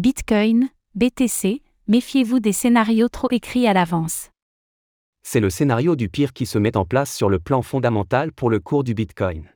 Bitcoin, 0.00 0.70
BTC, 0.94 1.60
méfiez-vous 1.86 2.40
des 2.40 2.52
scénarios 2.52 3.10
trop 3.10 3.28
écrits 3.32 3.66
à 3.66 3.74
l'avance. 3.74 4.30
C'est 5.22 5.40
le 5.40 5.50
scénario 5.50 5.94
du 5.94 6.08
pire 6.08 6.32
qui 6.32 6.46
se 6.46 6.56
met 6.56 6.74
en 6.78 6.86
place 6.86 7.14
sur 7.14 7.28
le 7.28 7.38
plan 7.38 7.60
fondamental 7.60 8.32
pour 8.32 8.48
le 8.48 8.60
cours 8.60 8.82
du 8.82 8.94
Bitcoin. 8.94 9.50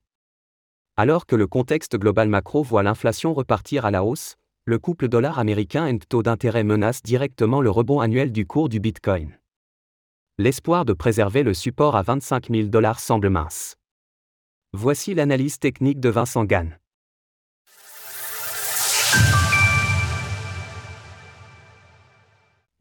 Alors 0.98 1.24
que 1.24 1.34
le 1.34 1.46
contexte 1.46 1.96
global 1.96 2.28
macro 2.28 2.62
voit 2.62 2.82
l'inflation 2.82 3.32
repartir 3.32 3.86
à 3.86 3.90
la 3.90 4.04
hausse, 4.04 4.36
le 4.66 4.78
couple 4.78 5.08
dollar 5.08 5.38
américain 5.38 5.86
et 5.86 5.98
taux 5.98 6.22
d'intérêt 6.22 6.62
menace 6.62 7.02
directement 7.02 7.62
le 7.62 7.70
rebond 7.70 8.00
annuel 8.00 8.30
du 8.30 8.46
cours 8.46 8.68
du 8.68 8.80
Bitcoin. 8.80 9.38
L'espoir 10.36 10.84
de 10.84 10.92
préserver 10.92 11.42
le 11.42 11.54
support 11.54 11.96
à 11.96 12.02
25 12.02 12.50
000 12.50 12.68
dollars 12.68 13.00
semble 13.00 13.30
mince. 13.30 13.76
Voici 14.74 15.14
l'analyse 15.14 15.58
technique 15.58 16.00
de 16.00 16.10
Vincent 16.10 16.44
Gann. 16.44 16.78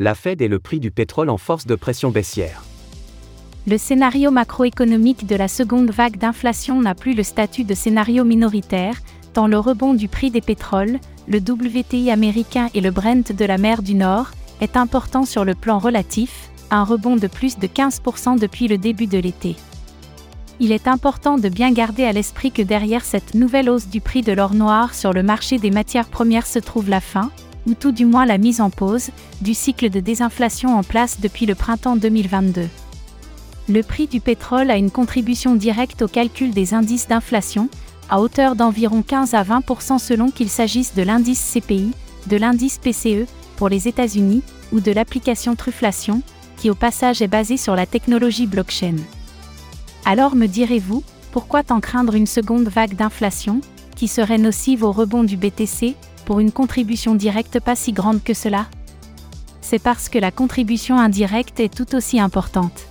La 0.03 0.15
Fed 0.15 0.41
et 0.41 0.49
le 0.49 0.59
prix 0.59 0.81
du 0.81 0.91
pétrole 0.91 1.29
en 1.29 1.37
force 1.37 1.65
de 1.65 1.75
pression 1.75 2.11
baissière. 2.11 2.61
Le 3.65 3.77
scénario 3.77 4.31
macroéconomique 4.31 5.25
de 5.25 5.37
la 5.37 5.47
seconde 5.47 5.91
vague 5.91 6.17
d'inflation 6.17 6.81
n'a 6.81 6.93
plus 6.93 7.13
le 7.13 7.23
statut 7.23 7.63
de 7.63 7.73
scénario 7.73 8.25
minoritaire, 8.25 8.97
tant 9.31 9.47
le 9.47 9.57
rebond 9.57 9.93
du 9.93 10.09
prix 10.09 10.29
des 10.29 10.41
pétroles, 10.41 10.99
le 11.29 11.37
WTI 11.37 12.11
américain 12.11 12.67
et 12.73 12.81
le 12.81 12.91
Brent 12.91 13.31
de 13.31 13.45
la 13.45 13.57
mer 13.57 13.81
du 13.81 13.95
Nord, 13.95 14.31
est 14.59 14.75
important 14.75 15.23
sur 15.23 15.45
le 15.45 15.55
plan 15.55 15.79
relatif, 15.79 16.49
un 16.69 16.83
rebond 16.83 17.15
de 17.15 17.27
plus 17.27 17.57
de 17.57 17.67
15% 17.67 18.37
depuis 18.37 18.67
le 18.67 18.77
début 18.77 19.07
de 19.07 19.19
l'été. 19.19 19.55
Il 20.59 20.73
est 20.73 20.89
important 20.89 21.37
de 21.37 21.47
bien 21.47 21.71
garder 21.71 22.03
à 22.03 22.11
l'esprit 22.11 22.51
que 22.51 22.61
derrière 22.61 23.05
cette 23.05 23.35
nouvelle 23.35 23.69
hausse 23.69 23.87
du 23.87 24.01
prix 24.01 24.21
de 24.21 24.33
l'or 24.33 24.53
noir 24.53 24.95
sur 24.95 25.13
le 25.13 25.23
marché 25.23 25.59
des 25.59 25.71
matières 25.71 26.09
premières 26.09 26.45
se 26.45 26.59
trouve 26.59 26.89
la 26.89 26.99
fin, 26.99 27.31
ou 27.67 27.73
tout 27.73 27.91
du 27.91 28.05
moins 28.05 28.25
la 28.25 28.37
mise 28.37 28.61
en 28.61 28.69
pause, 28.69 29.09
du 29.41 29.53
cycle 29.53 29.89
de 29.89 29.99
désinflation 29.99 30.77
en 30.77 30.83
place 30.83 31.19
depuis 31.21 31.45
le 31.45 31.55
printemps 31.55 31.95
2022. 31.95 32.67
Le 33.69 33.81
prix 33.81 34.07
du 34.07 34.19
pétrole 34.19 34.69
a 34.71 34.77
une 34.77 34.91
contribution 34.91 35.55
directe 35.55 36.01
au 36.01 36.07
calcul 36.07 36.51
des 36.51 36.73
indices 36.73 37.07
d'inflation, 37.07 37.69
à 38.09 38.19
hauteur 38.19 38.55
d'environ 38.55 39.01
15 39.01 39.33
à 39.33 39.43
20% 39.43 39.99
selon 39.99 40.29
qu'il 40.29 40.49
s'agisse 40.49 40.93
de 40.95 41.03
l'indice 41.03 41.53
CPI, 41.53 41.91
de 42.27 42.37
l'indice 42.37 42.77
PCE, 42.77 43.25
pour 43.55 43.69
les 43.69 43.87
États-Unis, 43.87 44.43
ou 44.73 44.81
de 44.81 44.91
l'application 44.91 45.55
Trufflation, 45.55 46.21
qui 46.57 46.69
au 46.69 46.75
passage 46.75 47.21
est 47.21 47.27
basée 47.27 47.57
sur 47.57 47.75
la 47.75 47.85
technologie 47.85 48.47
blockchain. 48.47 48.95
Alors 50.05 50.35
me 50.35 50.47
direz-vous, 50.47 51.03
pourquoi 51.31 51.63
tant 51.63 51.79
craindre 51.79 52.15
une 52.15 52.27
seconde 52.27 52.67
vague 52.67 52.95
d'inflation, 52.95 53.61
qui 53.95 54.07
serait 54.07 54.37
nocive 54.37 54.83
au 54.83 54.91
rebond 54.91 55.23
du 55.23 55.37
BTC, 55.37 55.95
pour 56.25 56.39
une 56.39 56.51
contribution 56.51 57.15
directe 57.15 57.59
pas 57.59 57.75
si 57.75 57.91
grande 57.91 58.23
que 58.23 58.33
cela 58.33 58.67
C'est 59.61 59.81
parce 59.81 60.09
que 60.09 60.19
la 60.19 60.31
contribution 60.31 60.99
indirecte 60.99 61.59
est 61.59 61.73
tout 61.73 61.95
aussi 61.95 62.19
importante. 62.19 62.87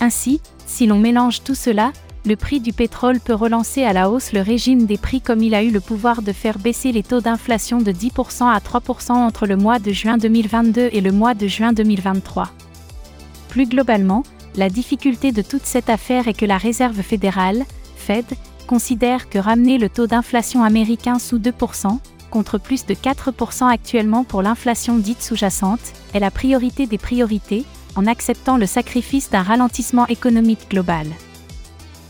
Ainsi, 0.00 0.40
si 0.66 0.86
l'on 0.86 0.98
mélange 0.98 1.42
tout 1.42 1.54
cela, 1.54 1.92
le 2.26 2.36
prix 2.36 2.60
du 2.60 2.72
pétrole 2.72 3.18
peut 3.18 3.34
relancer 3.34 3.82
à 3.82 3.92
la 3.92 4.10
hausse 4.10 4.32
le 4.32 4.42
régime 4.42 4.84
des 4.84 4.98
prix 4.98 5.20
comme 5.20 5.42
il 5.42 5.54
a 5.54 5.62
eu 5.62 5.70
le 5.70 5.80
pouvoir 5.80 6.20
de 6.20 6.32
faire 6.32 6.58
baisser 6.58 6.92
les 6.92 7.02
taux 7.02 7.20
d'inflation 7.20 7.78
de 7.78 7.92
10% 7.92 8.44
à 8.44 8.58
3% 8.58 9.12
entre 9.12 9.46
le 9.46 9.56
mois 9.56 9.78
de 9.78 9.90
juin 9.90 10.18
2022 10.18 10.90
et 10.92 11.00
le 11.00 11.12
mois 11.12 11.34
de 11.34 11.46
juin 11.46 11.72
2023. 11.72 12.50
Plus 13.48 13.66
globalement, 13.66 14.22
la 14.56 14.68
difficulté 14.68 15.32
de 15.32 15.42
toute 15.42 15.64
cette 15.64 15.88
affaire 15.88 16.28
est 16.28 16.34
que 16.34 16.44
la 16.44 16.58
Réserve 16.58 17.00
fédérale, 17.00 17.64
Fed, 17.96 18.26
considère 18.66 19.28
que 19.28 19.38
ramener 19.38 19.78
le 19.78 19.88
taux 19.88 20.06
d'inflation 20.06 20.62
américain 20.62 21.18
sous 21.18 21.38
2%, 21.38 21.98
contre 22.30 22.58
plus 22.58 22.86
de 22.86 22.94
4% 22.94 23.68
actuellement 23.70 24.24
pour 24.24 24.42
l'inflation 24.42 24.96
dite 24.96 25.22
sous-jacente, 25.22 25.92
est 26.14 26.20
la 26.20 26.30
priorité 26.30 26.86
des 26.86 26.98
priorités, 26.98 27.64
en 27.96 28.06
acceptant 28.06 28.56
le 28.56 28.66
sacrifice 28.66 29.30
d'un 29.30 29.42
ralentissement 29.42 30.06
économique 30.06 30.70
global. 30.70 31.06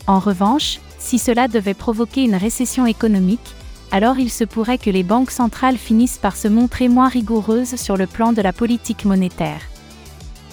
En 0.07 0.19
revanche, 0.19 0.79
si 0.99 1.19
cela 1.19 1.47
devait 1.47 1.73
provoquer 1.73 2.23
une 2.23 2.35
récession 2.35 2.85
économique, 2.85 3.55
alors 3.91 4.19
il 4.19 4.29
se 4.29 4.43
pourrait 4.43 4.77
que 4.77 4.89
les 4.89 5.03
banques 5.03 5.31
centrales 5.31 5.77
finissent 5.77 6.19
par 6.19 6.37
se 6.37 6.47
montrer 6.47 6.87
moins 6.87 7.09
rigoureuses 7.09 7.75
sur 7.75 7.97
le 7.97 8.07
plan 8.07 8.31
de 8.31 8.41
la 8.41 8.53
politique 8.53 9.05
monétaire. 9.05 9.61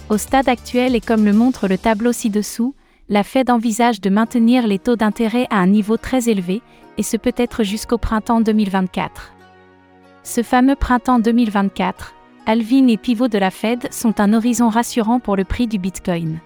Au 0.08 0.16
stade 0.16 0.48
actuel 0.48 0.96
et 0.96 1.00
comme 1.00 1.24
le 1.24 1.32
montre 1.32 1.68
le 1.68 1.78
tableau 1.78 2.12
ci-dessous, 2.12 2.74
la 3.08 3.22
Fed 3.22 3.50
envisage 3.50 4.00
de 4.00 4.10
maintenir 4.10 4.66
les 4.66 4.78
taux 4.78 4.96
d'intérêt 4.96 5.46
à 5.50 5.58
un 5.58 5.66
niveau 5.66 5.96
très 5.96 6.28
élevé, 6.28 6.62
et 6.98 7.02
ce 7.02 7.16
peut 7.16 7.34
être 7.36 7.62
jusqu'au 7.62 7.98
printemps 7.98 8.40
2024. 8.40 9.38
Ce 10.28 10.42
fameux 10.42 10.76
printemps 10.76 11.20
2024, 11.20 12.12
Alvin 12.44 12.86
et 12.88 12.98
pivot 12.98 13.28
de 13.28 13.38
la 13.38 13.50
Fed 13.50 13.90
sont 13.90 14.20
un 14.20 14.34
horizon 14.34 14.68
rassurant 14.68 15.20
pour 15.20 15.36
le 15.36 15.44
prix 15.44 15.66
du 15.66 15.78
Bitcoin. 15.78 16.40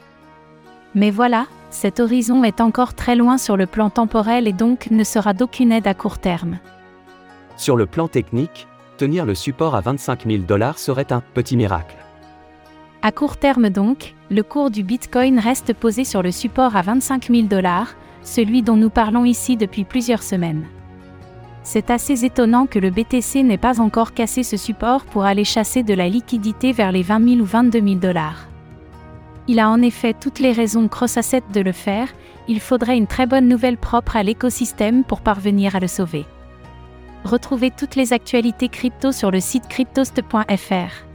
Mais 0.94 1.10
voilà, 1.10 1.46
cet 1.70 1.98
horizon 1.98 2.44
est 2.44 2.60
encore 2.60 2.94
très 2.94 3.16
loin 3.16 3.38
sur 3.38 3.56
le 3.56 3.66
plan 3.66 3.90
temporel 3.90 4.46
et 4.46 4.52
donc 4.52 4.92
ne 4.92 5.02
sera 5.02 5.34
d'aucune 5.34 5.72
aide 5.72 5.88
à 5.88 5.94
court 5.94 6.18
terme. 6.18 6.60
Sur 7.56 7.76
le 7.76 7.86
plan 7.86 8.06
technique, 8.06 8.68
tenir 8.98 9.26
le 9.26 9.34
support 9.34 9.74
à 9.74 9.80
25 9.80 10.26
000 10.28 10.44
dollars 10.44 10.78
serait 10.78 11.12
un 11.12 11.20
petit 11.34 11.56
miracle. 11.56 11.96
À 13.02 13.10
court 13.10 13.36
terme 13.36 13.68
donc, 13.68 14.14
le 14.30 14.44
cours 14.44 14.70
du 14.70 14.84
Bitcoin 14.84 15.40
reste 15.40 15.74
posé 15.74 16.04
sur 16.04 16.22
le 16.22 16.30
support 16.30 16.76
à 16.76 16.82
25 16.82 17.26
000 17.32 17.48
dollars, 17.48 17.96
celui 18.22 18.62
dont 18.62 18.76
nous 18.76 18.90
parlons 18.90 19.24
ici 19.24 19.56
depuis 19.56 19.82
plusieurs 19.82 20.22
semaines. 20.22 20.68
C'est 21.64 21.90
assez 21.90 22.24
étonnant 22.24 22.66
que 22.66 22.78
le 22.78 22.90
BTC 22.90 23.42
n'ait 23.42 23.56
pas 23.56 23.80
encore 23.80 24.14
cassé 24.14 24.42
ce 24.42 24.56
support 24.56 25.04
pour 25.04 25.24
aller 25.24 25.44
chasser 25.44 25.82
de 25.82 25.94
la 25.94 26.08
liquidité 26.08 26.72
vers 26.72 26.92
les 26.92 27.02
20 27.02 27.28
000 27.36 27.40
ou 27.40 27.44
22 27.44 27.80
000 27.80 27.94
dollars. 27.96 28.48
Il 29.48 29.58
a 29.58 29.68
en 29.68 29.82
effet 29.82 30.14
toutes 30.14 30.38
les 30.38 30.52
raisons 30.52 30.88
cross-asset 30.88 31.42
de 31.52 31.60
le 31.60 31.72
faire, 31.72 32.08
il 32.48 32.60
faudrait 32.60 32.96
une 32.96 33.06
très 33.06 33.26
bonne 33.26 33.48
nouvelle 33.48 33.76
propre 33.76 34.16
à 34.16 34.22
l'écosystème 34.22 35.04
pour 35.04 35.20
parvenir 35.20 35.76
à 35.76 35.80
le 35.80 35.88
sauver. 35.88 36.24
Retrouvez 37.24 37.70
toutes 37.70 37.94
les 37.94 38.12
actualités 38.12 38.68
crypto 38.68 39.12
sur 39.12 39.30
le 39.30 39.40
site 39.40 39.68
cryptost.fr. 39.68 41.06